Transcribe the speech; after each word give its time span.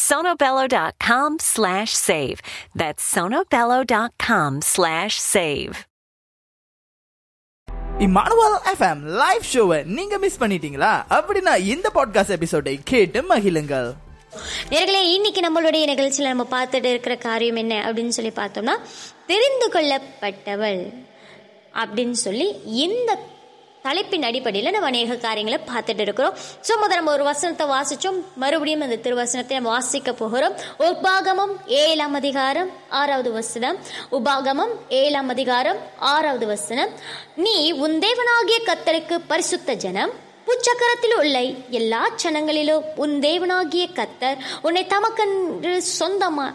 sonobello.com 0.00 1.38
slash 1.44 1.92
save. 1.98 2.38
That's 2.74 3.04
sonobello.com 3.14 4.60
slash 4.70 5.14
save. 5.28 5.76
Immanuel 8.00 8.54
FM 8.72 9.00
live 9.16 9.42
ஷோவை 9.52 9.84
நீங்க 9.90 10.18
miss 10.18 10.38
பண்ணிட்டீங்களா 10.40 10.92
அப்படின்னா 11.10 11.56
இந்த 11.66 11.88
பாட்காஸ்ட் 11.94 12.34
எபிசோடை 12.36 12.74
கேட்டு 12.82 13.20
மகிழுங்கள் 13.22 13.88
நேர்களே 14.70 15.02
இன்னைக்கு 15.14 15.40
நம்மளுடைய 15.40 15.84
நிகழ்ச்சியில் 15.86 16.28
நம்ம 16.28 16.46
பார்த்துட்டு 16.50 16.90
இருக்கிற 16.90 17.16
காரியம் 17.18 17.56
என்ன 17.56 17.74
அப்படின்னு 17.86 18.16
சொல்லி 18.18 18.32
பார்த்தோம்னா 18.36 18.76
தெரிந்து 19.26 19.68
கொள்ளப்பட்டவள் 19.72 20.80
அப்படின்னு 21.74 22.16
சொல்லி 22.20 22.46
இந்த 22.78 23.10
தலைப்பின் 23.84 24.26
அடிப்படையில் 24.28 24.74
நம்ம 24.74 24.88
அநேக 24.90 25.16
காரியங்களை 25.26 25.58
பார்த்துட்டு 25.70 26.02
இருக்கிறோம். 26.06 26.34
ஸோ 26.66 26.72
முதல் 26.82 26.98
நம்ம 27.00 27.12
ஒரு 27.16 27.24
வசனத்தை 27.28 27.66
வாசிச்சோம். 27.74 28.18
மறுபடியும் 28.42 28.84
அந்த 28.86 28.98
திருவசனத்தை 29.04 29.54
நம்ம 29.58 29.70
வாசிக்க 29.76 30.12
போகிறோம். 30.12 30.56
உபாகமம் 30.88 31.54
ஏழாம் 31.82 32.16
அதிகாரம் 32.20 32.70
ஆறாவது 33.00 33.32
வசனம். 33.40 33.78
உபாகமம் 34.18 34.74
ஏழாம் 35.02 35.30
அதிகாரம் 35.34 35.78
ஆறாவது 36.14 36.48
வசனம். 36.54 36.90
நீ 37.44 37.56
உன் 37.84 37.96
தேவனாகிய 38.06 38.58
கத்தருக்கு 38.70 39.18
பரிசுத்த 39.32 39.74
ஜனம் 39.86 40.14
புச்சக்கரத்தில் 40.48 41.16
உள்ள 41.20 41.38
எல்லா 41.78 42.00
சனங்களிலும் 42.22 42.86
உன் 43.02 43.14
தேவனாகிய 43.26 43.84
கத்தர் 43.98 44.38
உன்னை 44.66 44.82
தமக்கென்று 44.94 45.74
சொந்தமா 45.98 46.46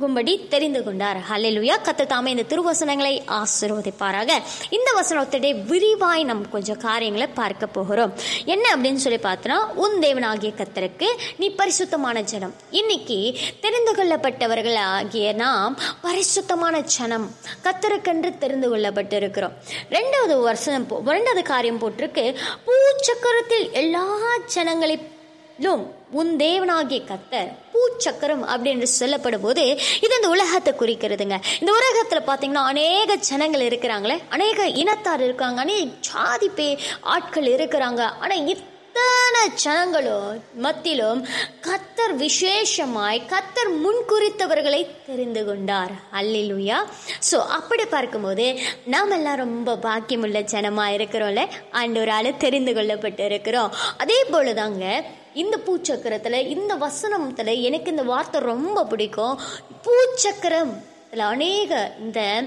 கும்படி 0.00 0.48
தெரிந்து 0.48 0.84
கொண்டார். 0.84 1.16
ஹலெலுயா 1.16 1.76
கத்து 1.84 2.06
தாமே 2.06 2.30
இந்த 2.30 2.42
திருவசனங்களை 2.42 3.22
ஆசீர்வதிப்பாராக. 3.26 4.32
இந்த 4.70 4.92
வசனத்துடைய 4.94 5.64
விரிவாய் 5.64 6.24
நம்ம 6.24 6.46
கொஞ்சம் 6.46 6.76
காரியங்களை 6.76 7.26
பார்க்க 7.26 7.66
போகிறோம். 7.66 8.14
என்ன 8.44 8.76
அப்படின்னு 8.76 8.94
சொல்லி 8.94 9.18
பார்த்தோன்னா 9.18 9.58
உன் 9.74 9.98
தேவனாகிய 9.98 10.52
கத்தருக்கு 10.56 11.06
நீ 11.36 11.50
பரிசுத்தமான 11.50 12.20
ஜனம். 12.20 12.54
இன்னைக்கு 12.70 13.38
தெரிந்து 13.60 13.94
கொள்ளப்பட்டவர்கள் 13.94 14.74
ஆகிய 14.74 15.32
நாம் 15.32 15.78
பரிசுத்தமான 16.02 16.80
ஜனம். 16.80 17.30
கத்தருக்கென்று 17.62 18.38
தெரிந்து 18.38 18.76
கொள்ளப்பட்டிருக்கிறோம். 18.76 19.52
ரெண்டாவது 19.90 20.40
வருஷம் 20.40 20.90
போ- 20.90 21.00
ரெண்டாவது 21.04 21.42
காரியம் 21.42 21.80
போட்டிருக்கு. 21.80 22.34
பூச்சக்கரத்தில் 22.66 23.70
எல்லா 23.72 24.06
ஜனங்களை 24.46 25.18
உன் 26.20 26.30
தேவனாகிய 26.42 27.00
கத்தர் 27.10 27.50
பூச்சக்கரம் 27.72 28.44
அப்படின்னு 28.52 28.86
சொல்லப்படும் 29.00 29.44
போது 29.44 29.64
இது 30.04 30.14
இந்த 30.18 30.28
உலகத்தை 30.34 30.72
குறிக்கிறதுங்க. 30.80 31.36
இந்த 31.60 31.70
உலகத்துல 31.80 32.20
பாத்தீங்கன்னா 32.30 32.64
அநேக 32.72 33.16
ஜனங்கள் 33.28 33.66
இருக்கிறாங்களே 33.68 34.16
அநேக 34.36 34.66
இனத்தார் 34.82 35.22
இருக்காங்க 35.26 35.60
அநேக 35.66 35.86
ஜாதி 36.08 36.48
பே 36.58 36.68
ஆட்கள் 37.14 37.48
இருக்கிறாங்க. 37.56 38.02
ஆனா 38.22 38.34
இத்தனை 38.54 39.42
ஜனங்களும் 39.64 40.40
மத்தியிலும் 40.64 41.20
கத்தர் 41.66 42.14
விசேஷமாய் 42.24 43.20
கத்தர் 43.32 43.70
முன்குறித்தவர்களை 43.84 44.82
தெரிந்து 45.06 45.44
கொண்டார். 45.44 45.92
அல்லேலூயா. 46.20 46.78
ஸோ 47.30 47.38
அப்படி 47.58 47.84
பார்க்கும்போது 47.94 48.48
நாம் 48.94 49.14
எல்லாம் 49.18 49.40
ரொம்ப 49.44 49.78
பாக்கியமுள்ள 49.86 50.42
ஜனமாக 50.54 50.96
இருக்கிறோம்ல. 50.98 51.44
ஆண்டவரால 51.82 52.36
தெரிந்து 52.44 52.74
கொள்ளப்பட்டு 52.78 53.24
இருக்கிறோம் 53.30 53.72
அதே 54.04 54.20
போலதாங்க 54.34 54.84
இந்த 55.34 55.56
பூச்சக்கரத்துல 55.66 56.46
இந்த 56.46 56.74
வசனத்துல 56.74 57.60
எனக்கு 57.60 57.90
இந்த 57.90 58.02
வார்த்தை 58.02 58.40
ரொம்ப 58.40 58.84
பிடிக்கும். 58.84 59.40
பூச்சக்கரம். 59.84 60.72
அநேக 61.18 61.92
இந்த 62.00 62.42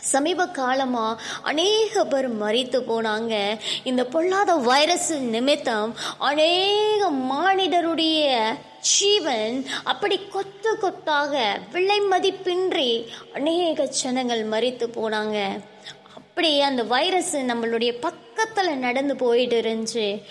சமீப 0.00 0.46
காலமாக 0.46 1.22
அநேக 1.42 2.04
பேர் 2.04 2.28
மறித்து 2.42 2.78
போனாங்க. 2.90 3.58
இந்த 3.84 4.04
பொல்லாத 4.04 4.54
வைரஸ் 4.54 5.12
நிமித்தம் 5.12 5.94
அநேக 6.18 7.10
மானிடருடைய 7.10 8.40
ஜீவன் 8.80 9.66
அப்படி 9.84 10.20
கொத்து 10.30 10.78
கொத்தாக 10.78 11.60
விலை 11.72 12.00
மதிப்பின்றி 12.00 13.06
அநேக 13.34 13.86
ஜனங்கள் 13.86 14.44
மறித்து 14.48 14.86
போனாங்க. 14.98 15.38
அப்படியே 16.18 16.60
அந்த 16.60 16.82
வைரஸ் 16.82 17.36
நம்மளுடைய 17.36 17.92
பக்கத்தில் 18.00 18.78
நடந்து 18.78 19.16
போயிட்டு 19.16 19.60
இருந்துச்சு. 19.60 20.22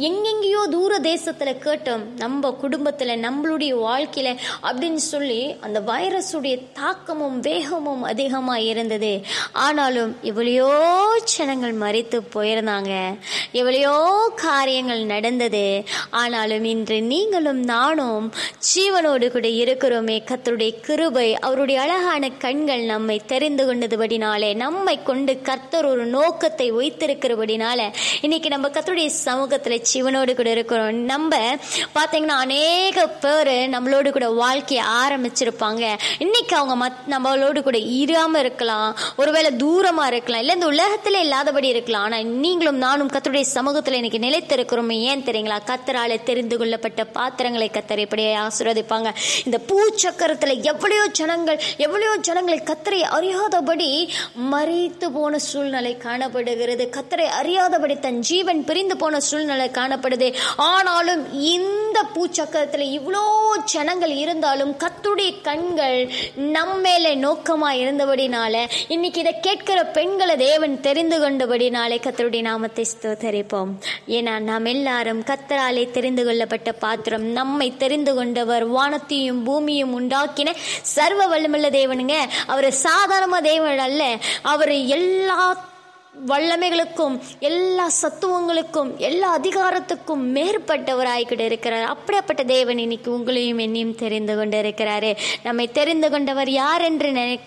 எங்கெங்கேயோ 0.00 0.62
தூர 0.70 0.98
தேசத்தில் 0.98 1.60
கேட்டோம் 1.64 2.02
நம்ம 2.16 2.50
குடும்பத்தில் 2.50 3.08
நம்மளுடைய 3.08 3.72
வாழ்க்கையில் 3.78 4.40
அப்படின்னு 4.62 4.94
சொல்லி 4.94 5.54
அந்த 5.60 5.80
வைரஸுடைய 5.80 6.62
தாக்கமும் 6.72 7.40
வேகமும் 7.40 8.02
அதிகமாக 8.02 8.60
இருந்தது. 8.60 9.12
ஆனாலும் 9.52 10.16
எவ்வளையோ 10.22 10.68
ஜனங்கள் 11.24 11.74
மறித்து 11.74 12.20
போயிருந்தாங்க. 12.34 12.92
எவ்வளையோ 13.52 13.94
காரியங்கள் 14.34 15.02
நடந்தது. 15.04 15.84
ஆனாலும் 16.10 16.64
இன்று 16.64 17.02
நீங்களும் 17.02 17.62
நானும் 17.64 18.32
ஜீவனோடு 18.68 19.30
கூட 19.30 19.48
இருக்கிறோமே. 19.48 20.18
கத்தருடைய 20.30 20.80
கிருபை 20.80 21.34
அவருடைய 21.34 21.80
அழகான 21.80 22.30
கண்கள் 22.30 22.84
நம்மை 22.84 23.20
தெரிந்து 23.26 23.74
கொண்டதுபடினாலே 23.74 24.56
நம்மை 24.56 25.02
கொண்டு 25.02 25.40
கர்த்தர் 25.42 25.86
ஒரு 25.86 26.06
நோக்கத்தை 26.06 26.72
வைத்திருக்கிறபடினால 26.72 27.80
இன்னைக்கு 28.20 28.48
நம்ம 28.48 28.68
கத்தருடைய 28.68 29.06
சமூகத்தில் 29.06 29.84
சிவனோடு 29.92 30.34
கூட 30.34 30.50
இருக்கிறோம். 30.50 31.00
நம்ம 31.12 31.40
பார்த்தீங்கன்னா 31.96 32.38
அநேக 32.44 33.06
பேர் 33.24 33.52
நம்மளோடு 33.74 34.10
கூட 34.16 34.28
வாழ்க்கையை 34.42 34.84
ஆரம்பிச்சிருப்பாங்க. 35.02 35.84
இன்னைக்கு 36.18 36.56
அவங்க 36.60 36.74
மத் 36.82 37.02
நம்மளோடு 37.14 37.62
கூட 37.62 37.78
இராம 38.02 38.38
இருக்கலாம் 38.44 38.90
ஒருவேளை 39.16 39.50
தூரமாக 39.64 40.12
இருக்கலாம் 40.12 40.42
இல்லை 40.42 40.54
இந்த 40.58 40.66
உலகத்தில் 40.66 41.20
இல்லாதபடி 41.24 41.68
இருக்கலாம். 41.68 42.04
ஆனால் 42.08 42.26
நீங்களும் 42.44 42.80
நானும் 42.86 43.12
கத்தருடைய 43.12 43.46
சமூகத்தில் 43.56 43.98
இன்னைக்கு 44.00 44.20
நிலைத்திருக்கிறோமே. 44.26 44.96
ஏன் 45.10 45.24
தெரியுங்களா? 45.28 45.58
கத்தரால் 45.70 46.22
தெரிந்து 46.22 46.58
கொள்ளப்பட்ட 46.58 47.04
பாத்திரங்களை 47.18 47.70
கத்தர் 47.72 48.04
இப்படியே 48.04 48.32
ஆசீர்வதிப்பாங்க. 48.36 49.10
இந்த 49.44 49.58
பூச்சக்கரத்தில் 49.68 50.54
எவ்வளையோ 50.70 51.04
ஜனங்கள் 51.20 51.60
எவ்வளையோ 51.78 52.12
ஜனங்களை 52.20 52.58
கத்தரை 52.70 53.00
அறியாதபடி 53.16 53.90
மறித்து 54.52 55.08
போன 55.16 55.38
சூழ்நிலை 55.38 55.92
காணப்படுகிறது. 55.96 56.84
கத்தரை 56.96 57.26
அறியாதபடி 57.40 57.96
தன் 57.98 58.20
ஜீவன் 58.30 58.64
பிரிந்து 58.64 58.96
போன 58.96 59.20
சூழ்நிலை 59.20 59.68
காணப்படுது. 59.78 60.28
ஆனாலும் 60.70 61.22
இந்த 61.54 61.98
பூச்சக்கரத்தில் 62.14 62.86
இவ்வளோ 62.98 63.24
ஜனங்கள் 63.64 64.14
இருந்தாலும் 64.22 64.72
கத்துடைய 64.84 65.30
கண்கள் 65.42 65.98
நம்ம 66.54 66.74
மேலே 66.86 67.12
நோக்கமாக 67.14 67.80
இருந்தபடினால 67.82 68.54
இன்னைக்கு 68.88 69.20
இதை 69.20 69.32
கேட்கிற 69.40 69.78
பெண்களை 69.96 70.36
தேவன் 70.36 70.74
தெரிந்து 70.80 71.16
கொண்டபடினாலே 71.22 71.96
கத்தருடைய 72.06 72.40
நாமத்தை 72.40 72.84
ஸ்தோத்தரிப்போம். 72.92 73.70
ஏன்னா 74.16 74.34
நாம் 74.48 74.70
எல்லாரும் 74.74 75.22
கத்தராலே 75.30 75.84
தெரிந்து 75.90 76.24
கொள்ளப்பட்ட 76.24 76.72
பாத்திரம் 76.84 77.26
நம்மை 77.38 77.68
தெரிந்து 77.76 78.14
கொண்டவர் 78.14 78.66
வானத்தையும் 78.66 79.42
பூமியும் 79.44 79.94
உண்டாக்கின 80.00 80.54
சர்வ 80.96 81.22
வல்லமுள்ள 81.32 81.70
தேவனுங்க. 81.78 82.16
அவர் 82.46 82.68
சாதாரண 82.86 83.40
தேவன் 83.40 83.82
அல்ல 83.86 84.02
அவர் 84.52 84.74
எல்லா 84.96 85.40
வல்லமைகளுக்கும் 86.24 87.18
எல்லா 87.38 87.90
சத்துவங்களுக்கும் 88.02 88.96
எல்லா 88.96 89.38
அதிகாரத்துக்கும் 89.38 90.24
மேற்பட்டவராய்கிட்ட 90.36 91.40
இருக்கிறார். 91.40 91.84
அப்படிப்பட்ட 91.84 92.42
தேவன் 92.42 92.78
இன்னைக்கு 92.78 93.18
உங்களையும் 93.18 93.60
என்னையும் 93.60 93.94
தெரிந்து 93.94 94.36
கொண்டு 94.36 94.62
இருக்கிறாரு 94.62 95.16
நம்மை 95.42 95.70
தெரிந்து 95.70 96.10
கொண்டவர் 96.10 96.50
யார் 96.50 96.80
என்று 96.80 97.12
நினை 97.12 97.40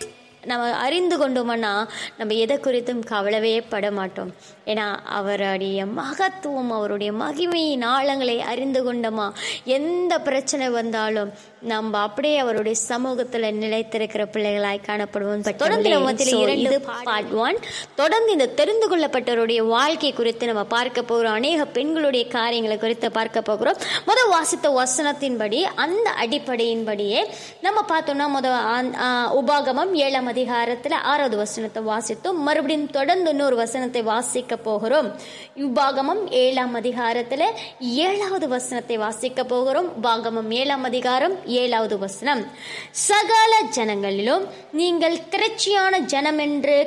நம்ம 0.45 0.73
அறிந்து 0.73 1.15
கொண்டோம்னா 1.17 1.87
நம்ம 2.17 2.33
எதை 2.33 2.57
குறித்தும் 2.57 3.01
கவலவே 3.09 3.61
பட 3.69 3.91
மாட்டோம். 3.91 4.33
ஏன்னா 4.65 4.95
அவருடைய 5.03 5.85
மகத்துவம் 5.85 6.71
அவருடைய 6.71 7.11
மகிமையின் 7.11 7.85
ஆழங்களை 7.85 8.37
அறிந்து 8.39 8.93
கொண்டோமா? 8.93 9.31
எந்த 9.65 10.19
பிரச்சனை 10.19 10.69
வந்தாலும் 10.69 11.33
நம்ம 11.61 11.97
அப்படியே 11.97 12.37
அவருடைய 12.37 12.77
சமூகத்துல 12.87 13.51
நிலைத்திருக்கிற 13.51 14.25
பிள்ளைகளாய் 14.31 14.81
காணப்படுவோம். 14.87 15.41
தொடர்ந்து 15.57 15.89
இரண்டு 16.37 16.81
பார்ட் 17.03 17.31
ஒன் 17.31 17.57
தொடர்ந்து 17.95 18.31
இந்த 18.31 18.45
தெரிந்து 18.45 18.97
கொள்ளப்பட்டவருடைய 18.97 19.67
வாழ்க்கை 19.67 20.13
குறித்து 20.13 20.45
நம்ம 20.45 20.63
பார்க்க 20.63 21.01
போகிறோம். 21.01 21.33
அநேக 21.33 21.65
பெண்களுடைய 21.65 22.27
காரியங்களை 22.27 22.77
குறித்து 22.77 23.11
பார்க்க 23.11 23.41
போகிறோம். 23.41 23.75
முதல் 24.05 24.29
வாசித்த 24.29 24.69
வசனத்தின்படி 24.69 25.61
அந்த 25.61 26.09
அடிப்படையின்படியே 26.09 27.27
நம்ம 27.61 27.85
பார்த்தோம்னா 27.89 28.41
முத 28.41 28.45
ஆ- 28.45 28.83
ஆ, 28.95 29.35
உபாகமம் 29.35 29.91
ஏழாம் 29.93 30.33
அதிகாரத்துல 30.33 30.93
ஆறாவது 30.93 31.37
வசனத்தை 31.37 31.83
வாசித்தோம். 31.83 32.33
மறுபடியும் 32.33 32.89
தொடர்ந்து 32.89 33.29
இன்னொரு 33.29 33.55
வசனத்தை 33.55 34.01
வாசிக்க 34.01 34.55
போகிறோம். 34.55 35.15
உபாகமம் 35.55 36.29
ஏழாம் 36.29 36.81
அதிகாரத்துல 36.81 37.43
ஏழாவது 37.79 38.47
வசனத்தை 38.47 38.97
வாசிக்க 38.97 39.43
போகிறோம். 39.43 39.91
உபாகமம் 40.03 40.49
ஏழாம் 40.49 40.83
அதிகாரம் 40.83 41.47
ஏழாவது 41.49 41.97
வசனம். 41.97 42.43
சகல 42.91 43.51
ஜனங்களிலும் 43.75 44.45
நீங்கள் 44.71 45.17
திரட்சியான 45.29 45.99
ஜனம் 46.13 46.37
என்று 46.37 46.77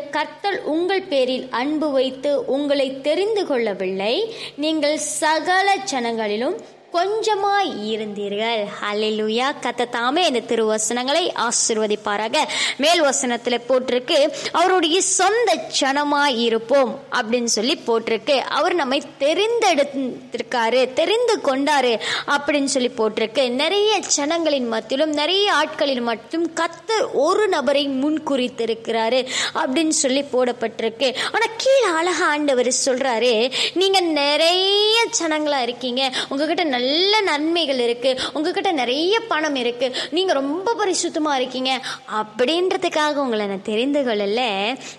உங்கள் 0.65 1.03
பேரில் 1.03 1.49
அன்பு 1.51 1.91
வைத்து 1.91 2.45
உங்களை 2.45 3.01
தெரிந்து 3.01 3.47
கொள்ளவில்லை. 3.47 4.15
நீங்கள் 4.57 4.99
சகல 4.99 5.75
ஜனங்களிலும் 5.93 6.57
கொஞ்சமாய் 6.93 7.73
இருந்தீர்கள். 7.87 8.67
ஹalleluya. 8.81 9.55
கத்த 9.63 9.89
தாமே 9.89 10.27
இந்த 10.27 10.41
திருவசனங்களை 10.41 11.33
ஆசிர்வதிப்பாராக. 11.37 12.37
மேல் 12.77 13.03
வசனத்துல 13.03 13.61
போட்டிருக்கு 13.69 14.31
அவருடைய 14.53 15.01
சொந்த 15.01 15.69
ஜனமாய் 15.81 16.37
இருப்போம் 16.37 17.01
அப்படின்னு 17.13 17.45
சொல்லி 17.45 17.81
போட்டிருக்கு. 17.87 18.39
அவர் 18.39 18.75
நம்மை 18.75 19.03
தெரிந்தெடுத்திருக்காரு 19.21 20.93
தெரிந்து 20.93 21.39
கொண்டாரு 21.45 22.01
அப்படின்னு 22.27 22.65
சொல்லி 22.65 22.89
போட்டிருக்கு. 22.89 23.49
நிறைய 23.49 23.99
ஜனங்களின் 23.99 24.69
மத்தியிலும் 24.69 25.13
நிறைய 25.13 25.53
ஆட்களின் 25.53 26.01
மட்டும் 26.01 26.55
கத்தர் 26.55 27.07
ஒரு 27.13 27.49
நபரை 27.49 27.89
முன் 27.89 28.23
குறித்திருக்கிறாரு 28.27 29.29
அப்படின்னு 29.55 29.89
சொல்லி 29.89 30.21
போடப்பட்டிருக்கு. 30.21 31.17
ஆனா 31.33 31.53
கீழே 31.57 31.95
அழகா 31.97 32.27
ஆண்டவர் 32.27 32.73
சொல்றாரு 32.85 33.53
நீங்க 33.75 34.01
நிறைய 34.01 35.05
ஜனங்களா 35.21 35.63
இருக்கீங்க. 35.63 36.13
உங்ககிட்ட 36.29 36.65
நல்ல 36.65 36.81
நல்ல 36.83 37.21
நன்மைகள் 37.31 37.81
இருக்குது 37.87 38.21
உங்ககிட்ட 38.37 38.71
நிறைய 38.81 39.15
பணம் 39.33 39.59
இருக்குது 39.63 39.97
நீங்கள் 40.17 40.39
ரொம்ப 40.41 40.69
பரிசுத்தமாக 40.81 41.39
இருக்கீங்க. 41.41 41.73
அப்படின்றதுக்காக 42.21 43.23
உங்களை 43.25 43.45
நான் 43.53 43.69
தெரிந்து 43.71 44.01
கொள்ளல. 44.07 44.41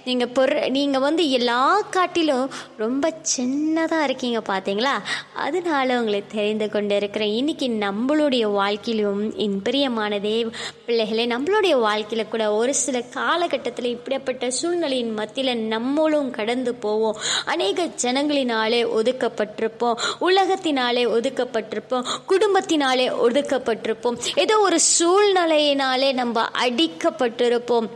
நீங்கள் 0.07 0.31
பொரு 0.38 0.56
நீங்கள் 0.77 1.03
வந்து 1.07 1.24
எல்லா 1.39 1.62
காட்டிலும் 1.95 2.47
ரொம்ப 2.83 3.12
சின்னதாக 3.35 4.07
இருக்கீங்க 4.07 4.39
பார்த்தீங்களா 4.50 4.94
அதனால 5.45 5.97
உங்களை 6.00 6.21
தெரிந்து 6.35 6.68
கொண்டு 6.74 6.95
இருக்கிறேன் 7.00 7.33
இன்னைக்கு 7.39 7.68
நம்மளுடைய 7.85 8.45
வாழ்க்கையிலும் 8.59 9.21
என் 9.45 9.57
பிரியமான 9.68 10.19
தேவ 10.27 10.50
பிள்ளைகளே 10.85 11.25
நம்மளுடைய 11.33 11.75
வாழ்க்கையில் 11.85 12.31
கூட 12.33 12.44
ஒரு 12.59 12.74
சில 12.83 12.97
காலகட்டத்தில் 13.18 13.89
இப்படிப்பட்ட 13.95 14.50
சூழ்நிலையின் 14.59 15.13
மத்தியில் 15.19 15.63
நம்மளும் 15.74 16.30
கடந்து 16.38 16.74
போவோம். 16.85 17.19
அநேக 17.53 17.88
ஜனங்களினாலே 18.03 18.81
ஒதுக்கப்பட்டிருப்போம். 19.00 20.00
உலகத்தினாலே 20.30 21.06
ஒதுக்கப்பட்டிருப்போம் 21.73 22.05
குடும்பத்தினாலே 22.27 23.05
ஒதுக்கப்பட்டிருப்போம் 23.09 24.17
ஏதோ 24.35 24.59
ஒரு 24.59 24.79
சூழ்நிலையினாலே 24.99 26.13
நம்ம 26.13 26.47
அடிக்கப்பட்டிருப்போம். 26.61 27.87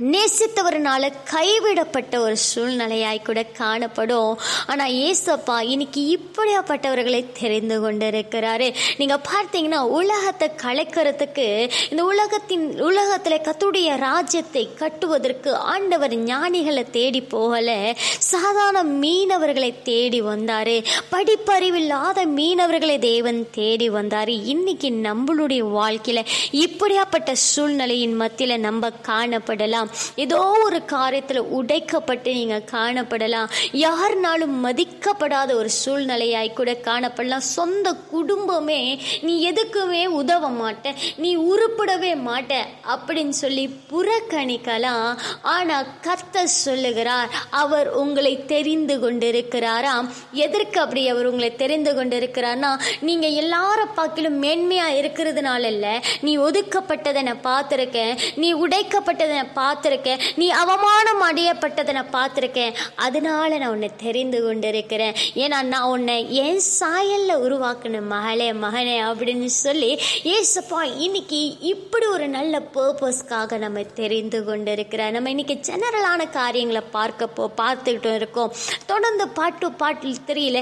நேசித்தவர்னால 0.00 1.12
கைவிடப்பட்ட 1.24 2.20
ஒரு 2.20 2.36
சூழ்நிலையாய் 2.54 3.24
கூட 3.24 3.42
காணப்படும். 3.42 4.38
ஆனா 4.66 4.86
ஏசப்பா 4.86 5.62
இன்னைக்கு 5.62 6.18
இப்படியாப்பட்டவர்களை 6.18 7.24
தெரிந்து 7.40 7.76
கொண்டிருக்கிறாரு. 7.82 8.74
நீங்க 8.96 9.20
பார்த்தீங்கன்னா 9.30 9.78
உலகத்தை 9.78 10.50
கலைக்கிறதுக்கு 10.62 11.70
இந்த 11.90 12.04
உலகத்தின் 12.04 12.84
உலகத்துல 12.84 13.48
கத்துடைய 13.48 13.96
ராஜ்யத்தை 13.96 14.68
கட்டுவதற்கு 14.74 15.56
ஆண்டவர் 15.56 16.14
ஞானிகளை 16.24 16.90
தேடி 16.90 17.20
போகல. 17.20 17.94
சாதாரண 18.18 18.84
மீனவர்களை 18.84 19.82
தேடி 19.82 20.22
வந்தாரு. 20.22 20.84
படிப்பறிவில்லாத 21.12 22.24
மீனவர்களை 22.36 22.98
தேவன் 22.98 23.50
தேடி 23.50 23.90
வந்தாரு. 23.90 24.44
இன்னைக்கு 24.44 24.88
நம்மளுடைய 24.88 25.62
வாழ்க்கையில 25.78 26.24
இப்படியாப்பட்ட 26.52 27.32
சூழ்நிலையின் 27.32 28.20
மத்தியில 28.20 28.58
நம்ம 28.58 28.88
காணப்படலாம். 29.06 29.87
ஏதோ 30.24 30.40
ஒரு 30.66 30.80
காரியத்தில் 30.94 31.48
உடைக்கப்பட்டு 31.58 32.30
நீங்கள் 32.38 32.68
காணப்படலாம். 32.74 33.52
யாருனாலும் 33.86 34.54
மதிக்கப்படாத 34.66 35.50
ஒரு 35.60 35.70
சூழ்நிலையாய் 35.82 36.56
கூட 36.58 36.72
காணப்படலாம். 36.88 37.46
சொந்த 37.56 37.86
குடும்பமே 38.14 38.80
நீ 39.26 39.34
எதுக்குமே 39.50 40.04
உதவ 40.20 40.50
மாட்ட 40.60 40.94
நீ 41.24 41.30
உருப்படவே 41.52 42.12
மாட்ட 42.28 42.60
அப்படின்னு 42.94 43.36
சொல்லி 43.42 43.64
புறக்கணிக்கலாம். 43.92 45.08
ஆனால் 45.54 45.90
கத்த 46.06 46.44
சொல்லுகிறார் 46.64 47.30
அவர் 47.62 47.88
உங்களை 48.02 48.34
தெரிந்து 48.54 48.94
கொண்டிருக்கிறாராம். 49.04 50.06
எதற்கு 50.46 50.78
அப்படி 50.84 51.02
அவர் 51.12 51.28
உங்களை 51.30 51.50
தெரிந்து 51.62 51.92
கொண்டிருக்கிறார்னா 51.98 52.72
நீங்கள் 53.08 53.36
எல்லார 53.42 53.80
பார்க்கிலும் 53.98 54.38
மேன்மையாக 54.44 54.98
இருக்கிறதுனால 55.00 55.62
இல்லை. 55.74 55.94
நீ 56.26 56.32
ஒதுக்கப்பட்டதை 56.46 57.22
நான் 57.28 57.46
பார்த்துருக்கேன். 57.50 58.14
நீ 58.42 58.48
உடைக்கப்பட்டதை 58.64 59.32
நான் 59.40 59.54
பார்த்துருக்கேன். 59.78 60.20
நீ 60.36 60.46
அவமானம் 60.62 61.22
அடையப்பட்டதை 61.28 61.92
நான் 61.92 62.14
பார்த்துருக்கேன். 62.16 62.74
அதனால 63.06 63.58
நான் 63.58 63.70
உன்னை 63.70 63.90
தெரிந்து 63.96 64.38
கொண்டிருக்கிறேன். 64.44 65.14
ஏன்னா 65.42 65.58
நான் 65.72 65.88
உன்னை 65.94 66.16
என் 66.44 66.60
சாயல்ல 66.80 67.32
உருவாக்கின 67.46 68.02
மகளே 68.12 68.48
மகனே 68.64 68.96
அப்படின்னு 69.08 69.48
சொல்லி 69.64 69.90
ஏசப்பா 70.34 70.80
இன்னைக்கு 71.06 71.40
இப்படி 71.72 72.06
ஒரு 72.06 72.26
நல்ல 72.28 72.62
பர்பஸ்க்காக 72.74 73.58
நம்ம 73.58 73.82
தெரிந்து 74.00 74.44
கொண்டிருக்கிறேன் 74.44 75.12
நம்ம 75.16 75.32
இன்னைக்கு 75.34 75.56
ஜெனரலான 75.68 76.30
காரியங்களை 76.38 76.82
பார்க்க 76.96 77.26
போ 77.38 77.50
பார்த்துக்கிட்டு 77.62 78.14
இருக்கோம். 78.14 78.52
தொடர்ந்து 78.86 79.28
பாட்டு 79.38 79.66
பாட்டில் 79.82 80.24
தெரியல 80.30 80.58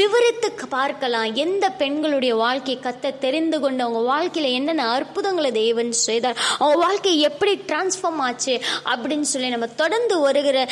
விவரித்து 0.00 0.50
பார்க்கலாம். 0.76 1.28
எந்த 1.44 1.64
பெண்களுடைய 1.82 2.32
வாழ்க்கை 2.44 2.76
கத்த 2.82 3.14
தெரிந்து 3.18 3.56
கொண்டு 3.60 3.82
அவங்க 3.84 4.02
வாழ்க்கையில் 4.12 4.56
என்னென்ன 4.58 4.88
அற்புதங்களை 4.96 5.50
தேவன் 5.52 5.92
செய்தார். 6.06 6.38
அவங்க 6.58 6.78
வாழ்க்கை 6.86 7.12
எப்படி 7.28 7.52
டிரான்ஸ்ஃபார்ம் 7.68 8.22
ஆச்சு? 8.26 8.47
அப்படின்னு 8.90 9.28
சொல்லி 9.32 9.48
நம்ம 9.48 9.66
தொடர்ந்து 9.66 10.20
வருகிற 10.20 10.68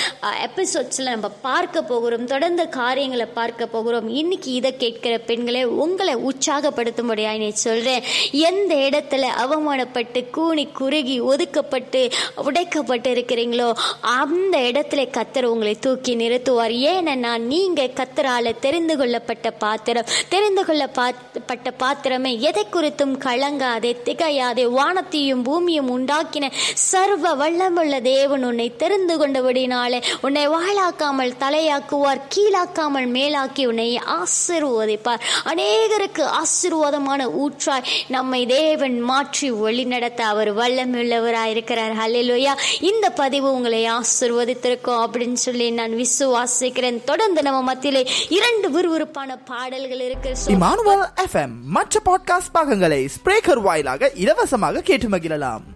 எபிசோட்ஸில் 0.47 1.13
நம்ம 1.15 1.29
பார்க்க 1.29 1.83
போகிறோம் 1.83 2.25
தொடர்ந்து 2.25 2.69
காரியங்களை 2.69 3.27
பார்க்க 3.27 3.67
போகிறோம். 3.67 4.09
இன்னைக்கு 4.09 4.53
இதை 4.53 4.77
கேட்கிற 4.77 5.19
பெண்களை 5.19 5.65
உங்களை 5.65 6.17
உற்சாகப்படுத்தும்படியாக 6.17 7.39
நான் 7.39 7.63
சொல்றேன். 7.67 8.03
எந்த 8.33 8.75
இடத்துல 8.75 9.25
அவமானப்பட்டு 9.45 10.31
கூனி 10.31 10.67
குறுகி 10.67 11.23
ஒதுக்கப்பட்டு 11.23 12.03
உடைக்கப்பட்டு 12.45 13.11
இருக்கிறீங்களோ 13.17 13.69
அந்த 14.01 14.59
இடத்துல 14.59 15.05
கத்தர் 15.17 15.45
உங்களை 15.45 15.75
தூக்கி 15.75 16.15
நிறுத்துவார். 16.17 16.75
ஏன்னா 16.93 17.39
நீங்க 17.39 17.83
கத்தரால 17.85 18.55
தெரிந்து 18.61 18.97
கொள்ளப்பட்ட 18.97 19.51
பாத்திரம் 19.51 20.07
தெரிந்து 20.29 20.65
கொள்ளப்பட்ட 20.65 21.71
பாத்திரமே 21.71 22.41
எதை 22.41 22.67
குறித்தும் 22.73 23.15
கலங்காதே 23.27 23.93
திகையாதே 24.05 24.65
வானத்தையும் 24.71 25.43
பூமியும் 25.43 25.91
உண்டாக்கின 25.99 26.51
சர்வ 26.75 27.35
வல்ல 27.35 27.66
பலமுள்ள 27.67 28.03
தேவன் 28.03 28.45
உன்னை 28.45 28.77
தெரிந்து 28.77 29.15
கொண்டபடினாலே 29.19 30.03
உன்னை 30.21 30.49
வாழாக்காமல் 30.49 31.33
தலையாக்குவார் 31.41 32.21
கீழாக்காமல் 32.35 33.09
மேலாக்கி 33.17 33.67
உன்னை 33.67 34.01
ஆசிர்வதிப்பார். 34.07 35.23
அநேகருக்கு 35.45 36.25
ஆசிர்வாதமான 36.41 37.29
ஊற்றாய் 37.39 37.87
நம்மை 38.09 38.47
தேவன் 38.47 39.01
மாற்றி 39.01 39.51
வழிநடத்த 39.51 40.27
அவர் 40.27 40.57
வல்லமுள்ளவராக 40.57 41.45
இருக்கிறார் 41.45 41.95
ஹalleluya. 41.97 42.55
இந்த 42.81 43.11
பதிவு 43.11 43.53
உங்களை 43.53 43.89
ஆசிர்வதித்திருக்கும் 43.91 45.03
அப்படின்னு 45.07 45.39
சொல்லி 45.47 45.71
நான் 45.71 45.93
விசுவாசிக்கிறேன். 45.93 47.05
தொடர்ந்து 47.05 47.43
நம்ம 47.43 47.63
மத்தியிலே 47.63 48.09
இரண்டு 48.29 48.71
விறுவிறுப்பான 48.71 49.37
பாடல்கள் 49.45 50.01
இருக்கு. 50.01 50.35
எஃப்எம் 50.47 51.57
மற்ற 51.65 52.01
பாட்காஸ்ட் 52.05 52.53
பாகங்களை 52.53 53.09
ஸ்பிரேக்கர் 53.17 53.61
வாயிலாக 53.61 54.11
இலவசமாக 54.15 54.81
கேட்டு 54.81 55.09
மகிழலாம். 55.09 55.76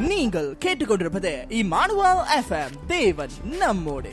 நீங்கள் 0.00 0.56
கேட்டுக்கொண்டிருப்பது 0.64 1.32
இமானுவல் 1.48 2.22
எஃப்எம் 2.40 2.74
தேவன் 2.86 3.30
நம்மோடு. 3.58 4.12